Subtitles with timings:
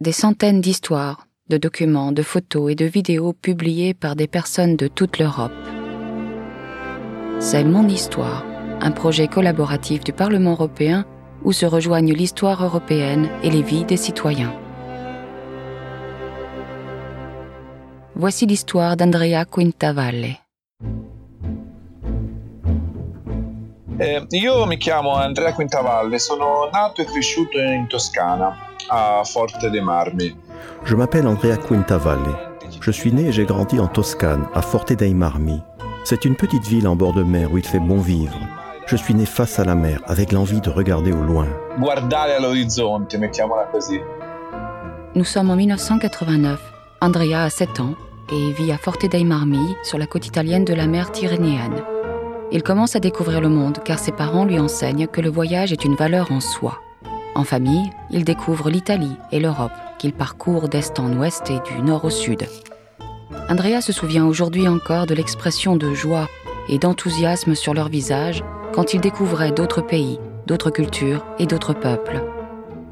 [0.00, 4.86] des centaines d'histoires, de documents, de photos et de vidéos publiées par des personnes de
[4.86, 5.50] toute l'Europe.
[7.40, 8.44] C'est Mon Histoire,
[8.80, 11.04] un projet collaboratif du Parlement européen
[11.42, 14.54] où se rejoignent l'histoire européenne et les vies des citoyens.
[18.14, 20.36] Voici l'histoire d'Andrea Quintavalle.
[24.00, 28.56] Eh, io mi chiamo Andrea Quintavalle, sono nato e cresciuto in Toscana,
[28.86, 30.32] a Forte dei Marmi.
[30.84, 32.56] Je m'appelle Andrea Quintavalle.
[32.80, 35.60] Je suis né et j'ai grandi en Toscane, à Forte dei Marmi.
[36.04, 38.38] C'est une petite ville en bord de mer où il fait bon vivre.
[38.86, 41.48] Je suis né face à la mer, avec l'envie de regarder au loin.
[41.80, 44.00] Guardare all'orizzonte, mettiamola così.
[45.16, 46.60] Nous sommes en 1989.
[47.00, 47.94] Andrea a 7 ans
[48.30, 51.97] et vit à Forte dei Marmi, sur la côte italienne de la mer Tyrrhénienne.
[52.50, 55.84] Il commence à découvrir le monde car ses parents lui enseignent que le voyage est
[55.84, 56.80] une valeur en soi.
[57.34, 62.04] En famille, il découvre l'Italie et l'Europe qu'il parcourt d'est en ouest et du nord
[62.04, 62.46] au sud.
[63.50, 66.28] Andrea se souvient aujourd'hui encore de l'expression de joie
[66.68, 72.22] et d'enthousiasme sur leur visage quand il découvrait d'autres pays, d'autres cultures et d'autres peuples.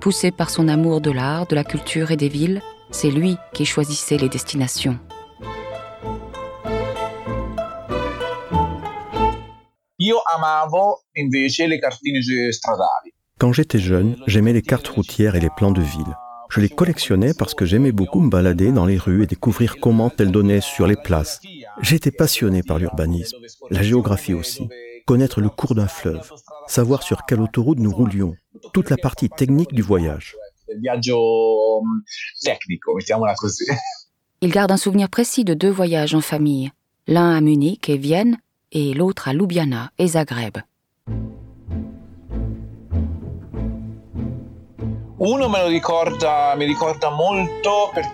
[0.00, 3.64] Poussé par son amour de l'art, de la culture et des villes, c'est lui qui
[3.64, 4.98] choisissait les destinations.
[10.06, 13.12] Io amavo invece le cartine stradali.
[13.40, 16.14] Quand j'étais jeune, j'aimais les cartes routières et les plans de ville.
[16.48, 20.12] Je les collectionnais parce que j'aimais beaucoup me balader dans les rues et découvrir comment
[20.16, 21.40] elles donnaient sur les places.
[21.82, 23.36] J'étais passionné par l'urbanisme,
[23.70, 24.68] la géographie aussi,
[25.06, 26.30] connaître le cours d'un fleuve,
[26.68, 28.36] savoir sur quelle autoroute nous roulions,
[28.72, 30.36] toute la partie technique du voyage.
[30.72, 31.00] Mm.
[34.40, 36.70] Il garde un souvenir précis de deux voyages en famille,
[37.08, 38.38] l'un à Munich et Vienne
[38.76, 40.58] et l'autre à Ljubljana et Zagreb.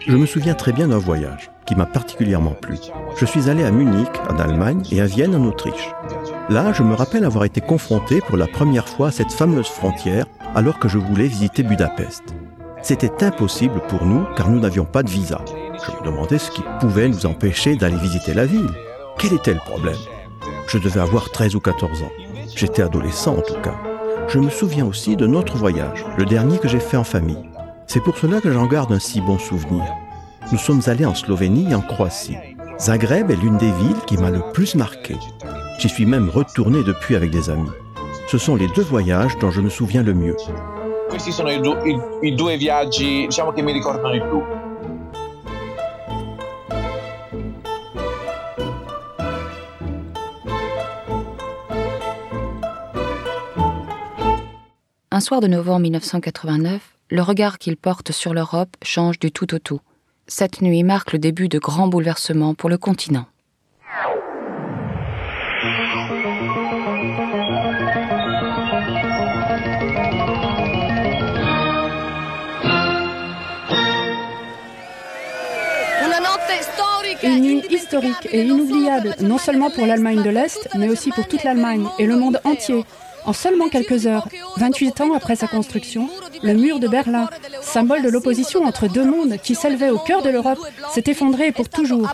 [0.07, 2.77] Je me souviens très bien d'un voyage qui m'a particulièrement plu.
[3.17, 5.91] Je suis allé à Munich, en Allemagne, et à Vienne, en Autriche.
[6.49, 10.27] Là, je me rappelle avoir été confronté pour la première fois à cette fameuse frontière
[10.55, 12.23] alors que je voulais visiter Budapest.
[12.83, 15.41] C'était impossible pour nous car nous n'avions pas de visa.
[15.85, 18.71] Je me demandais ce qui pouvait nous empêcher d'aller visiter la ville.
[19.19, 19.99] Quel était le problème?
[20.67, 22.13] Je devais avoir 13 ou 14 ans.
[22.55, 23.77] J'étais adolescent en tout cas.
[24.29, 27.51] Je me souviens aussi de notre voyage, le dernier que j'ai fait en famille.
[27.87, 29.85] C'est pour cela que j'en garde un si bon souvenir.
[30.51, 32.39] Nous sommes allés en Slovénie et en Croatie.
[32.79, 35.17] Zagreb est l'une des villes qui m'a le plus marqué.
[35.79, 37.71] J'y suis même retourné depuis avec des amis.
[38.29, 40.37] Ce sont les deux voyages dont je me souviens le mieux.
[55.15, 56.81] Un soir de novembre 1989,
[57.11, 59.79] le regard qu'il porte sur l'Europe change du tout au tout.
[60.27, 63.27] Cette nuit marque le début de grands bouleversements pour le continent.
[77.23, 81.45] Une nuit historique et inoubliable, non seulement pour l'Allemagne de l'Est, mais aussi pour toute
[81.45, 82.87] l'Allemagne et le monde entier.
[83.25, 86.09] En seulement quelques heures, 28 ans après sa construction,
[86.43, 87.29] le mur de Berlin,
[87.61, 90.59] symbole de l'opposition entre deux mondes qui s'élevait au cœur de l'Europe,
[90.93, 92.09] s'est effondré pour toujours.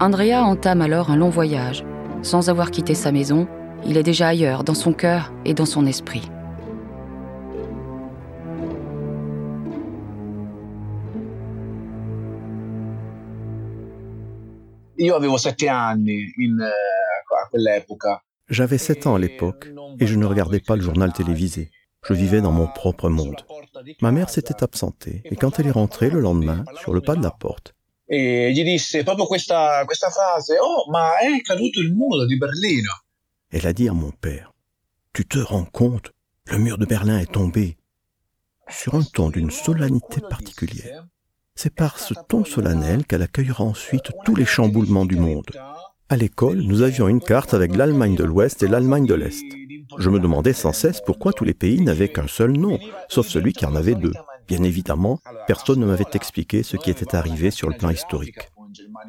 [0.00, 1.84] Andrea entame alors un long voyage.
[2.22, 3.48] Sans avoir quitté sa maison,
[3.84, 6.28] il est déjà ailleurs, dans son cœur et dans son esprit.
[15.00, 16.97] Io avevo sette anni in, eh.
[18.48, 19.68] J'avais 7 ans à l'époque
[20.00, 21.70] et je ne regardais pas le journal télévisé.
[22.06, 23.44] Je vivais dans mon propre monde.
[24.00, 27.22] Ma mère s'était absentée et quand elle est rentrée le lendemain, sur le pas de
[27.22, 27.74] la porte,
[28.10, 28.46] elle
[33.66, 34.52] a dit à mon père,
[35.12, 36.12] Tu te rends compte,
[36.46, 37.76] le mur de Berlin est tombé.
[38.70, 41.06] Sur un ton d'une solennité particulière.
[41.54, 45.50] C'est par ce ton solennel qu'elle accueillera ensuite tous les chamboulements du monde.
[46.10, 49.44] À l'école, nous avions une carte avec l'Allemagne de l'Ouest et l'Allemagne de l'Est.
[49.98, 52.78] Je me demandais sans cesse pourquoi tous les pays n'avaient qu'un seul nom,
[53.10, 54.14] sauf celui qui en avait deux.
[54.46, 58.38] Bien évidemment, personne ne m'avait expliqué ce qui était arrivé sur le plan historique.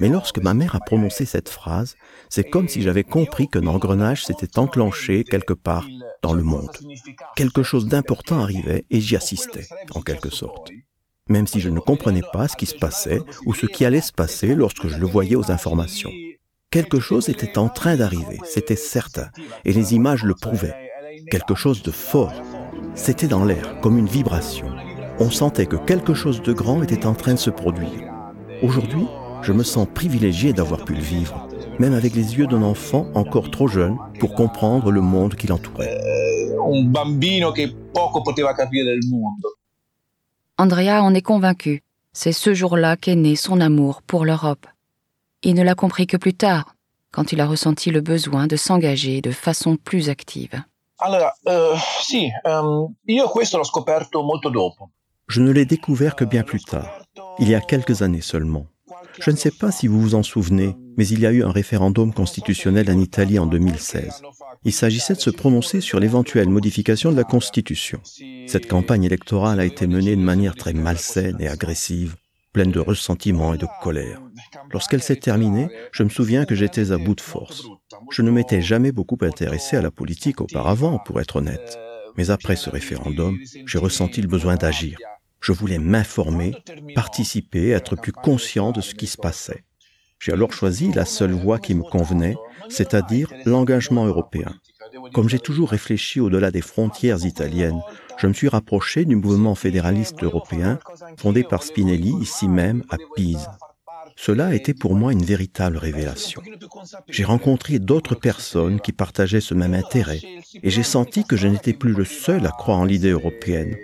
[0.02, 1.96] Mais lorsque ma mère a prononcé cette phrase,
[2.28, 5.88] c'est comme si j'avais compris qu'un engrenage s'était enclenché quelque part
[6.22, 6.76] dans le monde.
[7.38, 10.70] Quelque chose d'important arrivait et j'y assistais, en quelque sorte.
[11.30, 14.12] Même si je ne comprenais pas ce qui se passait ou ce qui allait se
[14.12, 16.12] passer lorsque je le voyais aux informations.
[16.72, 19.30] Quelque chose était en train d'arriver, c'était certain,
[19.66, 20.92] et les images le prouvaient.
[21.32, 22.44] Quelque chose de fort.
[22.94, 24.68] C'était dans l'air, comme une vibration.
[25.20, 28.14] On sentait que quelque chose de grand était en train de se produire.
[28.62, 29.08] Aujourd'hui,
[29.42, 31.48] je me sens privilégié d'avoir pu le vivre,
[31.80, 35.98] même avec les yeux d'un enfant encore trop jeune pour comprendre le monde qui l'entourait.
[36.72, 39.56] Un bambino che poco poteva capire del mondo.
[40.60, 41.82] Andrea en est convaincu.
[42.14, 44.68] C'est ce jour-là qu'est né son amour pour l'Europe.
[45.42, 46.76] Il ne l'a compris que plus tard,
[47.12, 50.62] quand il a ressenti le besoin de s'engager de façon plus active.
[50.98, 51.74] Allora, eh,
[52.46, 52.88] ehm.
[55.28, 57.04] Je ne l'ai découvert que bien plus tard,
[57.40, 58.68] il y a quelques années seulement.
[59.22, 61.52] Je ne sais pas si vous vous en souvenez, mais il y a eu un
[61.52, 64.22] référendum constitutionnel en Italie en 2016.
[64.66, 68.02] Il s'agissait de se prononcer sur l'éventuelle modification de la Constitution.
[68.48, 72.18] Cette campagne électorale a été menée de manière très malsaine et agressive,
[72.54, 74.22] pleine de ressentiment et de colère.
[74.72, 77.64] Lorsqu'elle s'est terminée, je me souviens que j'étais à bout de force.
[78.12, 81.78] Je ne m'étais jamais beaucoup intéressé à la politique auparavant, pour être honnête.
[82.18, 84.98] Mais après ce référendum, j'ai ressenti le besoin d'agir.
[85.42, 86.54] Je voulais m'informer,
[86.96, 89.64] participer, être plus conscient de ce qui se passait.
[90.20, 92.36] J'ai alors choisi la seule voie qui me convenait,
[92.68, 94.54] c'est-à-dire l'engagement européen.
[95.14, 97.82] Comme j'ai toujours réfléchi au-delà des frontières italiennes,
[98.18, 100.80] je me suis rapproché du mouvement fédéraliste européen
[101.18, 103.50] fondé par Spinelli ici même à Pise.
[104.16, 106.42] Cela a été pour moi une véritable révélation.
[107.10, 110.20] J'ai rencontré d'autres personnes qui partageaient ce même intérêt
[110.62, 113.76] et j'ai senti que je n'étais plus le seul à croire en l'idée européenne.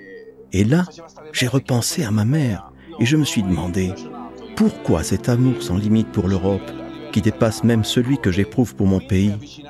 [0.51, 0.86] Et là,
[1.31, 3.94] j'ai repensé à ma mère et je me suis demandé
[4.56, 6.72] pourquoi cet amour sans limite pour l'Europe,
[7.12, 9.63] qui dépasse même celui que j'éprouve pour mon pays.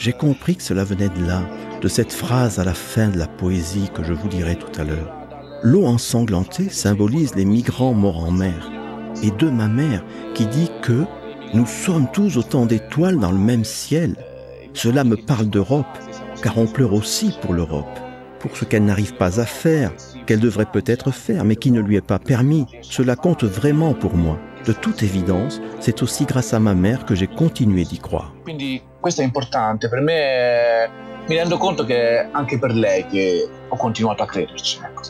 [0.00, 1.42] J'ai compris que cela venait de là,
[1.82, 4.84] de cette phrase à la fin de la poésie que je vous dirai tout à
[4.84, 5.14] l'heure.
[5.62, 8.70] L'eau ensanglantée symbolise les migrants morts en mer
[9.22, 10.02] et de ma mère
[10.32, 11.04] qui dit que
[11.52, 14.16] nous sommes tous autant d'étoiles dans le même ciel.
[14.72, 15.98] Cela me parle d'Europe,
[16.42, 17.98] car on pleure aussi pour l'Europe,
[18.38, 19.92] pour ce qu'elle n'arrive pas à faire,
[20.24, 22.64] qu'elle devrait peut-être faire, mais qui ne lui est pas permis.
[22.80, 24.38] Cela compte vraiment pour moi.
[24.66, 28.34] De toute évidence, c'est aussi grâce à ma mère que j'ai continué d'y croire.
[28.44, 29.88] Quindi questo è importante.
[29.88, 30.90] Per me
[31.26, 34.78] mi rendo conto che è anche per lei che ho continuato a crederci.
[34.84, 35.02] Ecco.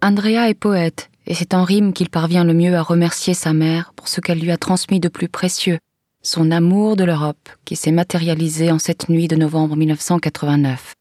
[0.00, 3.92] Andrea est poète et c'est en rime qu'il parvient le mieux à remercier sa mère
[3.94, 5.78] pour ce qu'elle lui a transmis de plus précieux,
[6.22, 10.94] son amour de l'Europe qui s'est matérialisé en cette nuit de novembre 1989.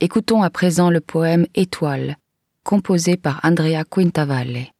[0.00, 2.16] Écoutons à présent le poème Étoile,
[2.64, 4.71] composé par Andrea Quintavalle.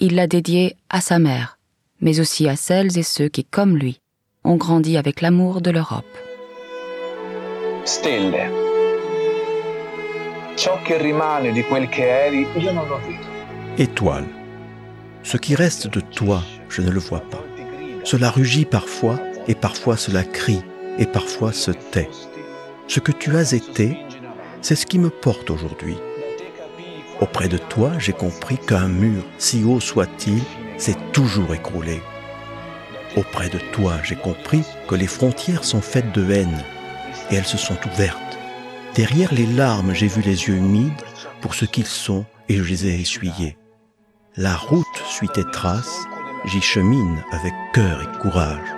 [0.00, 1.58] Il l'a dédié à sa mère,
[2.00, 3.98] mais aussi à celles et ceux qui, comme lui,
[4.44, 6.06] ont grandi avec l'amour de l'Europe.
[7.84, 8.48] Stelle.
[10.54, 13.26] Ciò che rimane di quel che eri, io non lo vedo.
[13.76, 14.28] Étoile.
[15.24, 17.42] Ce qui reste de toi, je ne le vois pas.
[18.04, 19.18] Cela rugit parfois,
[19.48, 20.62] et parfois cela crie,
[20.98, 22.08] et parfois se tait.
[22.86, 23.96] Ce que tu as été,
[24.60, 25.96] c'est ce qui me porte aujourd'hui.
[27.20, 30.40] Auprès de toi, j'ai compris qu'un mur, si haut soit-il,
[30.76, 32.00] s'est toujours écroulé.
[33.16, 36.62] Auprès de toi, j'ai compris que les frontières sont faites de haine,
[37.30, 38.38] et elles se sont ouvertes.
[38.94, 41.02] Derrière les larmes, j'ai vu les yeux humides
[41.40, 43.56] pour ce qu'ils sont, et je les ai essuyés.
[44.36, 46.04] La route suit tes traces,
[46.44, 48.68] j'y chemine avec cœur et courage,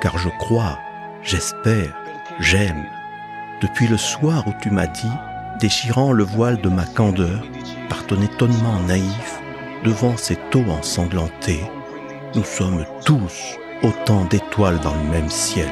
[0.00, 0.78] car je crois,
[1.22, 1.96] j'espère,
[2.38, 2.84] j'aime.
[3.60, 5.10] Depuis le soir où tu m'as dit,
[5.62, 7.40] déchirant le voile de ma candeur,
[7.88, 9.40] par ton étonnement naïf,
[9.84, 11.60] devant cette eau ensanglantée,
[12.34, 15.70] nous sommes tous autant d'étoiles dans le même ciel.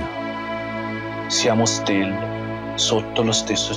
[1.29, 1.65] Siamo
[2.77, 3.75] sotto lo stesso.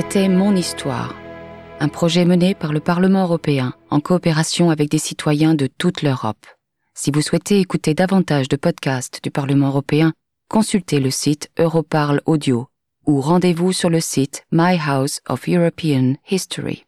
[0.00, 1.16] C'était Mon Histoire,
[1.80, 6.46] un projet mené par le Parlement européen en coopération avec des citoyens de toute l'Europe.
[6.94, 10.12] Si vous souhaitez écouter davantage de podcasts du Parlement européen,
[10.48, 12.68] consultez le site Europarl Audio
[13.08, 16.84] ou rendez-vous sur le site My House of European History.